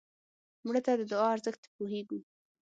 [0.65, 2.19] مړه ته د دعا ارزښت پوهېږو